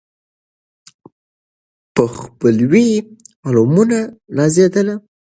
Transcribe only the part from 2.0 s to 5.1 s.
خپلوي یې عالمونه نازېدله